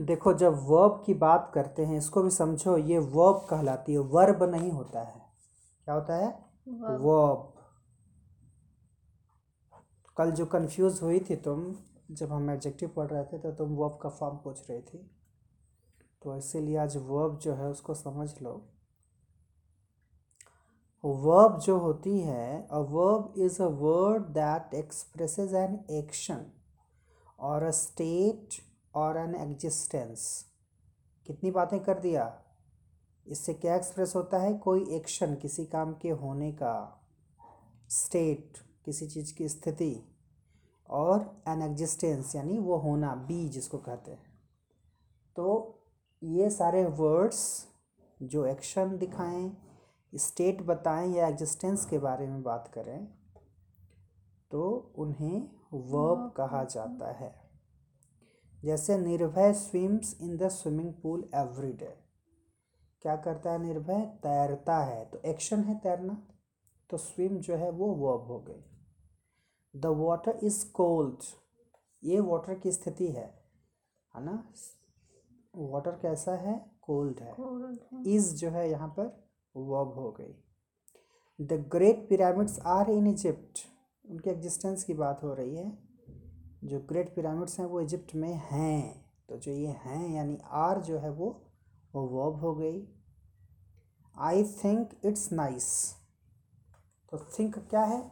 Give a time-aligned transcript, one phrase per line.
[0.00, 4.42] देखो जब वर्ब की बात करते हैं इसको भी समझो ये वर्ब कहलाती है वर्ब
[4.44, 5.20] नहीं होता है।
[5.86, 6.28] क्या होता है?
[6.66, 7.52] वर्ब
[10.16, 11.74] कल जो कंफ्यूज हुई थी तुम
[12.10, 14.98] जब हम एडजेक्टिव पढ़ रहे थे तो तुम वर्ब का फॉर्म पूछ रही थी।
[16.22, 18.52] तो इसीलिए आज वर्ब जो है उसको समझ लो।
[21.04, 26.46] वर्ब जो होती है a verb is a word that expresses an action
[27.40, 28.64] और अ स्टेट
[28.96, 30.44] और एन एग्जिस्टेंस
[31.26, 32.42] कितनी बातें कर दिया?
[33.26, 34.52] इससे क्या एक्सप्रेस होता है?
[34.54, 37.02] कोई एक्शन किसी काम के होने का
[37.90, 39.94] स्टेट किसी चीज़ की स्थिति
[40.90, 44.38] और एन एग्जिस्टेंस यानी वो होना बी जिसको कहते हैं।
[45.36, 45.82] तो
[46.22, 47.66] ये सारे वर्ड्स
[48.22, 49.56] जो एक्शन दिखाएँ
[50.12, 53.06] स्टेट बताएँ या एग्जिस्टेंस के बारे में बात करें
[54.50, 55.40] तो उन्हें
[55.72, 57.45] वर्ब कहा जाता है।
[58.64, 61.94] जैसे Nirbhay swims in the swimming pool every day.
[63.02, 64.00] क्या करता है निर्भय?
[64.22, 66.26] तैरता है। तो एक्शन है तैरना।
[66.90, 68.64] तो स्विम जो है वो वर्ब हो गई।
[69.74, 71.22] द वाटर इज़ कोल्ड
[72.04, 73.26] ये वाटर की स्थिति है
[74.14, 74.52] है ना?
[75.56, 76.70] वाटर कैसा है?
[76.82, 77.34] कोल्ड है।
[78.12, 79.06] इज़ जो है यहाँ पर
[79.56, 80.34] वर्ब हो गई।
[81.40, 83.58] The great pyramids are in Egypt
[84.10, 85.70] उनके एग्जिस्टेंस की बात हो रही है।
[86.66, 90.98] जो ग्रेट पिरामिड्स हैं वो इजिप्ट में हैं। तो जो ये हैं यानी आर जो
[90.98, 91.42] है वो
[91.94, 92.88] वो वर्ब हो गई।
[94.18, 95.94] I think it's nice.
[97.10, 98.10] तो थिंक क्या है?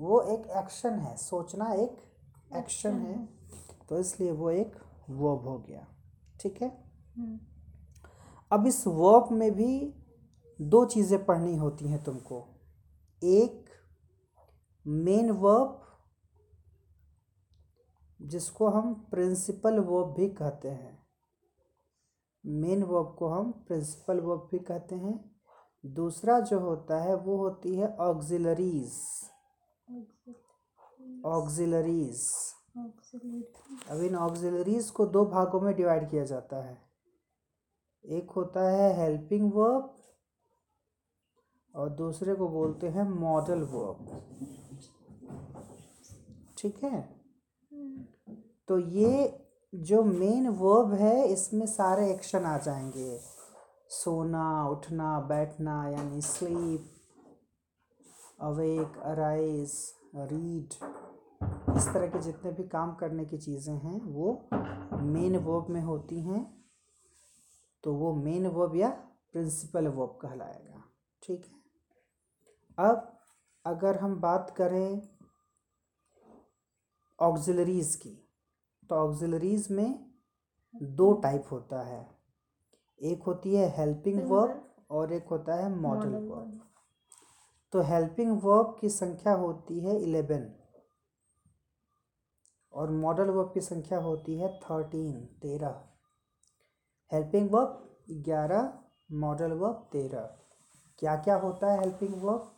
[0.00, 1.96] वो एक एक्शन है सोचना एक
[2.56, 3.28] एक्शन है।
[3.88, 4.76] तो इसलिए वो एक
[5.10, 5.86] वर्ब हो गया।
[6.40, 6.84] ठीक है?
[7.16, 7.40] हम्म।
[8.52, 9.94] अब इस वर्ब में भी
[10.60, 12.48] दो चीज़ें पढ़नी होती हैं तुमको।
[13.24, 13.70] एक
[14.86, 15.81] मेन वर्ब
[18.22, 21.06] जिसको हम प्रिंसिपल वर्ब भी कहते हैं।
[22.46, 25.32] मेन वर्ब को हम प्रिंसिपल वर्ब भी कहते हैं।
[25.86, 28.92] दूसरा जो होता है, वो होती है ऑक्सिलरीज
[31.26, 32.26] ऑक्सिलरीज
[33.90, 36.78] अब इन ऑक्सिलरीज को दो भागों में डिवाइड किया जाता है।
[38.04, 39.94] एक होता है हेल्पिंग वर्ब
[41.74, 44.22] और दूसरे को बोलते हैं मॉडल वर्ब
[46.58, 47.21] ठीक है?
[48.68, 53.20] तो ये जो मेन वर्ब है, इसमें सारे एक्शन आ जाएँगे।
[53.88, 56.94] सोना, उठना, बैठना, यानी स्लीप
[58.40, 60.66] अवेक अराइज रीड
[61.76, 64.48] इस तरह के जितने भी काम करने की चीज़ें हैं, वो
[64.98, 66.64] मेन वर्ब में होती हैं।
[67.84, 68.88] तो वो मेन वर्ब या
[69.32, 70.84] प्रिंसिपल वर्ब कहलाएगा।
[71.22, 71.62] ठीक है?
[72.78, 73.18] अब
[73.66, 75.08] अगर हम बात करें
[77.20, 78.21] ऑक्सिलरीज़ की
[78.90, 80.12] तो ऑक्सिलरीज़ में
[80.74, 82.06] दो टाइप होता है।
[83.00, 86.60] एक होती है हेल्पिंग वर्ब और एक होता है मॉडल वर्ब
[87.72, 90.50] तो हेल्पिंग वर्ब की संख्या होती है इलेवन
[92.74, 95.82] और मॉडल वर्ब की संख्या होती है थर्टीन तेरह।
[97.12, 98.72] हेल्पिंग वर्ब ग्यारह
[99.12, 100.30] मॉडल वर्ब तेरह।
[100.98, 102.52] क्या क्या होता है हेल्पिंग वर्ब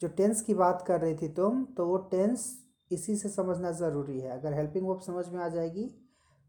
[0.00, 2.61] जो टेंस की बात कर रही थी तुम तो वो टेंस
[2.92, 5.84] इसी से समझना ज़रूरी है। अगर हेल्पिंग वर्ब समझ में आ जाएगी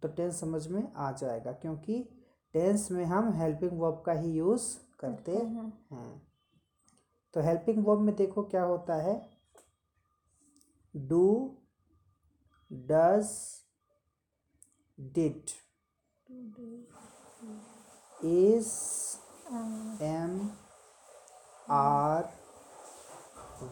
[0.02, 1.98] तो टेंस समझ में आ जाएगा क्योंकि
[2.54, 4.66] टेंस में हम हेल्पिंग वर्ब का ही यूज़
[5.00, 5.72] करते हैं।
[7.34, 9.16] तो हेल्पिंग वर्ब में देखो क्या होता है।
[10.96, 11.26] Do
[12.72, 13.30] does
[14.98, 15.50] did
[18.20, 18.68] is
[20.04, 20.40] am
[21.72, 22.30] are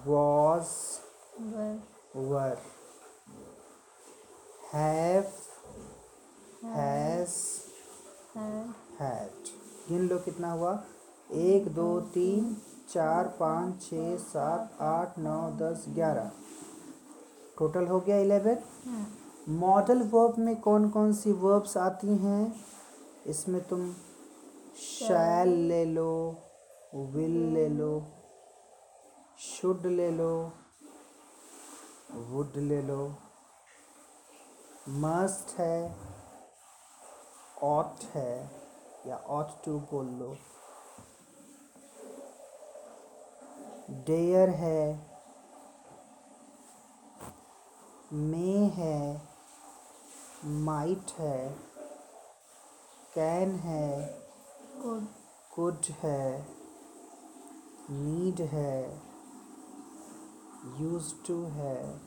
[0.07, 0.71] was
[4.73, 5.25] have,
[6.65, 7.35] has,
[8.99, 9.29] had.
[9.89, 10.83] गिन लो कितना हुआ?
[11.31, 12.57] एक, दो, तीन,
[12.89, 16.31] चार, पाँच, छः, सात, आठ, नौ, दस, ग्यारह।
[17.59, 18.57] टोटल हो गया इलेवन
[19.49, 22.55] मॉडल वर्ब में कौन कौन सी वर्ब्स आती हैं?
[23.27, 23.93] इसमें तुम
[24.75, 26.37] शैल ले लो
[26.95, 28.03] विल ले लो
[29.39, 30.53] शुड ले लो
[32.13, 33.03] वुड ले लो।
[35.01, 35.75] मस्ट है
[37.63, 38.33] ऑट है
[39.07, 40.35] या ऑट टू बोल लो।
[44.07, 44.83] डेयर है
[48.13, 48.99] मे है
[50.65, 51.37] माइट है
[53.15, 53.89] कैन है
[55.55, 56.25] कुड है
[57.91, 59.10] नीड है।
[60.65, 62.01] यूज़ टू है।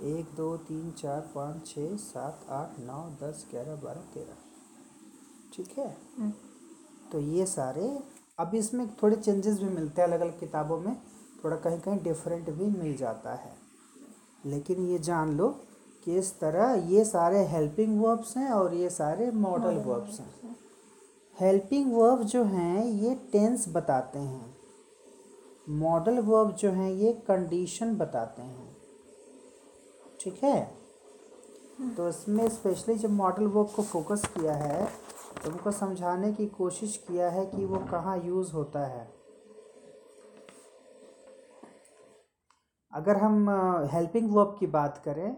[0.00, 4.36] एक दो तीन चार पाँच छः सात आठ नौ दस ग्यारह बारह तेरह।
[5.54, 5.96] ठीक है?
[7.12, 8.02] तो ये सारे
[8.38, 11.02] अब इसमें थोड़े चेंजेस भी मिलते हैं अलग अलग किताबों में।
[11.44, 13.56] थोड़ा कहीं कहीं डिफरेंट भी मिल जाता है।
[14.46, 15.48] लेकिन ये जान लो
[16.04, 20.56] कि इस तरह ये सारे हेल्पिंग वर्ब्स हैं और ये सारे मॉडल वर्ब्स हैं।
[21.40, 24.55] हेल्पिंग वर्ब जो हैं ये टेंस बताते हैं।
[25.66, 28.76] मॉडल वर्ब जो हैं, ये कंडीशन बताते हैं।
[30.20, 30.60] ठीक है?
[31.96, 34.84] तो इसमें स्पेशली जब मॉडल वर्ब को फोकस किया है
[35.36, 39.08] तो उनको समझाने की कोशिश किया है कि वो कहाँ यूज़ होता है।
[42.92, 43.50] अगर हम
[43.92, 45.34] हेल्पिंग वर्ब की बात करें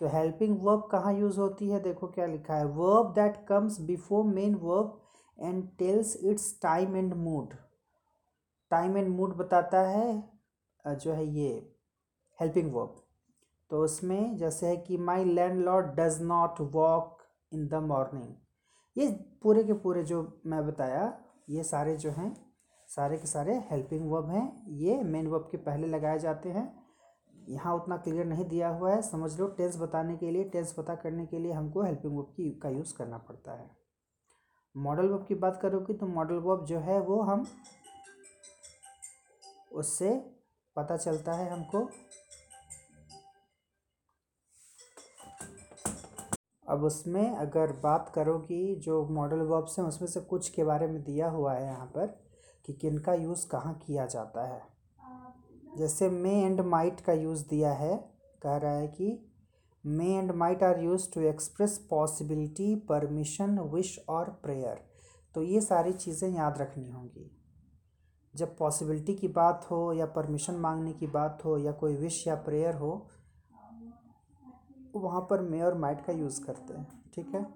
[0.00, 1.80] तो हेल्पिंग वर्ब कहाँ यूज़ होती है?
[1.82, 5.00] देखो क्या लिखा है। Verb that comes before main verb
[5.38, 7.54] and tells its time and mood
[8.70, 10.30] time and mood बताता है
[10.84, 11.48] जो है ये
[12.38, 13.02] हेल्पिंग वर्ब
[13.70, 15.24] तो उसमें जैसे है कि my
[15.60, 17.22] landlord does not walk
[17.52, 18.34] in the morning
[18.96, 19.08] ये
[19.42, 21.12] पूरे के पूरे जो मैं बताया,
[21.48, 22.34] ये सारे जो हैं,
[22.88, 26.64] सारे के सारे हेल्पिंग वर्ब हैं। ये मेन वर्ब के पहले लगाए जाते हैं।
[27.48, 30.94] यहाँ उतना क्लियर नहीं दिया हुआ है। समझ लो टेंस बताने के लिए टेंस पता
[30.94, 33.70] करने के लिए हमको हेल्पिंग वर्ब की, का यूज़ करना पड़ता है।
[34.74, 37.46] मॉडल वर्ब की बात करोगे तो मॉडल वर्ब जो है वो हम
[39.78, 40.10] उससे
[40.76, 41.88] पता चलता है हमको।
[46.66, 50.86] अब उसमें अगर बात करो कि जो मॉडल वर्ब्स हैं, उसमें से कुछ के बारे
[50.86, 52.06] में दिया हुआ है यहाँ पर
[52.64, 54.60] कि किन का यूज़ कहाँ किया जाता है।
[55.78, 57.96] जैसे मे एंड माइट का यूज़ दिया है,
[58.42, 59.18] कह रहा है कि
[59.84, 64.86] may and might are use to express possibility permission wish और प्रेयर
[65.34, 67.30] तो ये सारी चीज़ें याद रखनी होंगी।
[68.38, 72.34] जब पॉसिबिलिटी की बात हो या परमिशन मांगने की बात हो या कोई विश या
[72.34, 72.90] प्रेयर हो,
[74.96, 77.46] वहाँ पर मे और माइट का यूज़ करते हैं, ठीक है?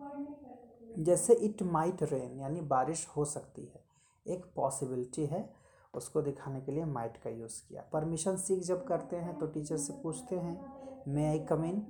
[0.99, 3.85] जैसे इट माइट रेन यानी बारिश हो सकती है।
[4.27, 5.49] एक पॉसिबिलिटी है
[5.95, 9.77] उसको दिखाने के लिए माइट का यूज़ किया। परमिशन सीख जब करते हैं तो टीचर
[9.77, 10.61] से पूछते हैं
[11.09, 11.87] मे आई कम इन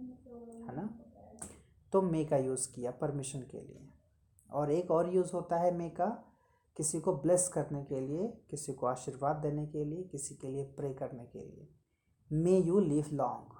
[0.68, 0.88] है ना?
[1.92, 3.88] तो मे का यूज़ किया परमिशन के लिए।
[4.50, 6.06] और एक और यूज़ होता है मे का
[6.76, 10.64] किसी को ब्लेस करने के लिए, किसी को आशीर्वाद देने के लिए, किसी के लिए
[10.64, 11.68] प्रे करने के लिए।
[12.30, 13.58] मे यू लिव लॉन्ग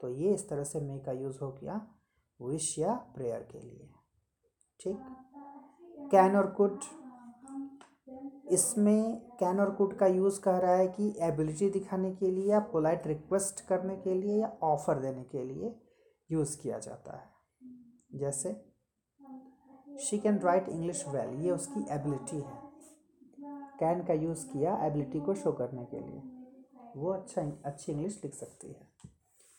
[0.00, 1.94] तो ये इस तरह से मे का यूज़ हो गया
[2.40, 3.88] विश या प्रेयर के लिए।
[4.80, 4.98] ठीक?
[6.10, 6.80] कैन और कुड
[8.48, 12.60] इसमें कैन और कुड का यूज़ कर रहा है कि एबिलिटी दिखाने के लिए या
[12.60, 15.74] पोलाइट रिक्वेस्ट करने के लिए या ऑफ़र देने के लिए
[16.30, 17.26] यूज़ किया जाता है।
[18.14, 18.67] जैसे
[20.00, 22.62] she can write English well ये उसकी एबिलिटी है।
[23.78, 26.20] कैन का यूज़ किया एबिलिटी को शो करने के लिए।
[26.96, 28.86] वो अच्छा अच्छी इंग्लिश लिख सकती है।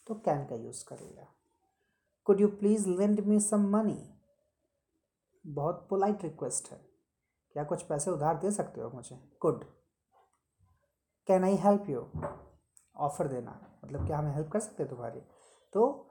[0.07, 1.25] तो कैन का यूज़ कर लिया
[2.27, 4.00] could you please lend me some money
[5.47, 6.77] बहुत पोलाइट रिक्वेस्ट है।
[7.56, 9.15] क्या कुछ पैसे उधार दे सकते हो मुझे?
[9.42, 9.63] Good
[11.27, 12.06] can I help you
[12.95, 15.21] offer देना। मतलब क्या हमें हेल्प कर सकते हैं तुम्हारी?
[15.74, 16.06] तो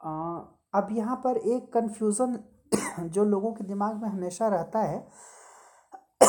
[0.00, 0.10] आ,
[0.74, 2.36] अब यहाँ पर एक कन्फ्यूज़न
[3.00, 5.08] जो लोगों के दिमाग में हमेशा रहता है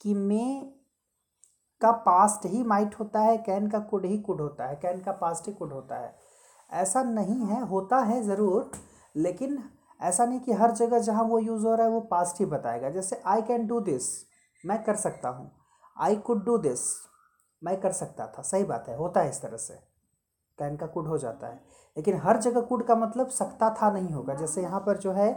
[0.00, 0.74] कि मे
[1.80, 5.12] का पास्ट ही माइट होता है, कैन का कुड ही कुड होता है, कैन का
[5.12, 6.16] पास्ट ही कुड होता है।
[6.72, 8.70] ऐसा नहीं है, होता है ज़रूर,
[9.16, 9.70] लेकिन
[10.02, 12.90] ऐसा नहीं कि हर जगह जहाँ वो यूज़ हो रहा है वो पास्ट ही बताएगा।
[12.90, 14.24] जैसे आई कैन डू दिस
[14.66, 15.50] मैं कर सकता हूँ।
[15.98, 16.80] आई कुड डू दिस
[17.64, 19.97] मैं कर सकता था। सही बात है, होता है इस तरह से।
[20.58, 21.60] कैन का कुड हो जाता है।
[21.96, 25.32] लेकिन हर जगह कुड का मतलब सकता था नहीं होगा। जैसे यहाँ पर जो है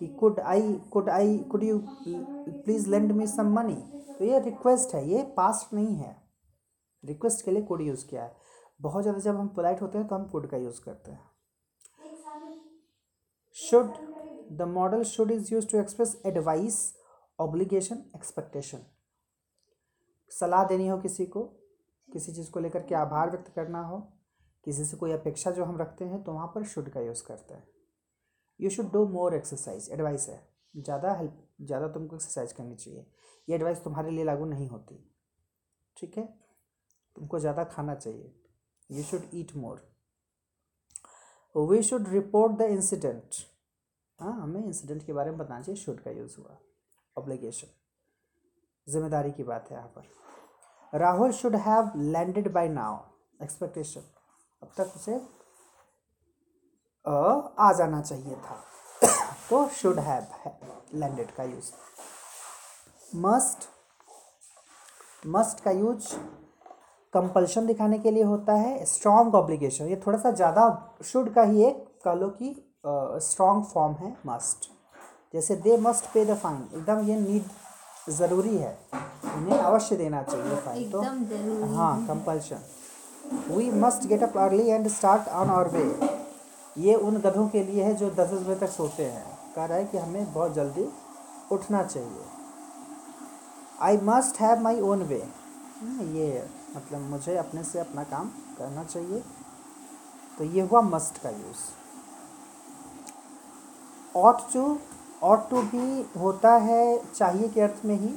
[0.00, 3.74] कि could I could I could you please lend me some money
[4.10, 6.16] तो ये रिक्वेस्ट है, ये पास्ट नहीं है।
[7.04, 8.34] रिक्वेस्ट के लिए कुड यूज़ किया है।
[8.80, 11.20] बहुत ज़्यादा जब हम पोलाइट होते हैं तो हम कुड का यूज़ करते हैं।
[13.56, 13.92] Should
[14.52, 16.78] the model should is use to express advice
[17.38, 18.78] obligation expectation
[20.32, 21.42] सलाह देनी हो किसी को,
[22.08, 23.98] किसी चीज़ को लेकर के आभार व्यक्त करना हो।
[24.66, 27.54] किसी से कोई अपेक्षा जो हम रखते हैं तो वहाँ पर शुड का यूज़ करते
[27.54, 27.66] हैं।
[28.60, 30.40] You should do more exercise advice है।
[30.74, 33.06] ज़्यादा हेल्प ज़्यादा तुमको एक्सरसाइज करनी चाहिए।
[33.48, 34.96] ये एडवाइस तुम्हारे लिए लागू नहीं होती।
[35.96, 36.24] ठीक है?
[37.16, 38.34] तुमको ज़्यादा खाना चाहिए।
[38.90, 39.80] You should eat more
[41.54, 43.34] we should report the incident
[44.18, 46.58] हाँ हमें इंसिडेंट के बारे में बताना चाहिए। शुड का यूज़ हुआ।
[47.16, 47.68] ऑब्लिगेशन
[48.86, 52.98] ज़िम्मेदारी की बात है यहाँ पर। Rahul should have landed by now
[53.40, 54.00] expectation
[54.62, 55.14] अब तक उसे
[57.58, 58.62] आ जाना चाहिए था।
[59.50, 60.26] तो शुड हैव
[61.00, 61.70] लैंडेड का यूज़
[63.26, 63.68] मस्ट
[65.26, 66.14] मस्ट का यूज़
[67.14, 70.64] कंपल्शन दिखाने के लिए होता है स्ट्रॉन्ग ऑब्लिगेशन ये थोड़ा सा ज़्यादा
[71.04, 72.54] शुड का ही एक कह लो कि
[73.28, 74.70] स्ट्रॉन्ग फॉर्म है मस्ट
[75.34, 77.44] जैसे they must pay the fine एकदम ये नीड
[78.16, 81.02] ज़रूरी है। इन्हें अवश्य देना चाहिए फाइन तो
[81.76, 82.62] हाँ compulsion
[83.48, 85.84] we must get up early and start on our way
[86.78, 89.78] ये उन गधों के लिए है जो दस दस बजे तक सोते हैं। कह रहा
[89.78, 90.88] है कि हमें बहुत जल्दी
[91.52, 92.24] उठना चाहिए।
[93.80, 95.22] I must have my own way
[96.12, 98.28] ये मतलब मुझे अपने से अपना काम
[98.58, 99.22] करना चाहिए।
[100.38, 101.64] तो ये हुआ मस्ट का use
[104.14, 104.78] ought to
[105.22, 108.14] ought to भी होता है चाहिए के अर्थ में ही।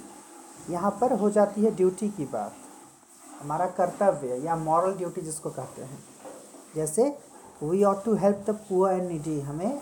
[0.69, 2.53] यहाँ पर हो जाती है ड्यूटी की बात।
[3.41, 5.99] हमारा कर्तव्य या मॉरल ड्यूटी जिसको कहते हैं।
[6.75, 7.07] जैसे
[7.61, 9.79] we ought to help the poor and needy हमें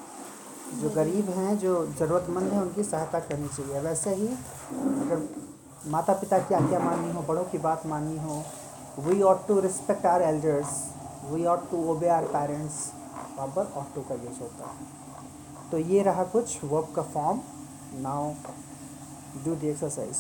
[0.81, 5.27] जो गरीब हैं, जो ज़रूरतमंद हैं, उनकी सहायता करनी चाहिए। वैसे ही, अगर
[5.87, 8.43] माता पिता की आज्ञा माननी हो, बड़ों की बात माननी हो
[8.99, 10.83] we ought to respect our elders
[11.31, 12.75] we ought to obey our parents
[13.37, 17.41] वहाँ पर ऑट टू का यूज़ होता है। तो ये रहा कुछ वर्क का form
[18.01, 18.31] now
[19.45, 20.17] do the exercise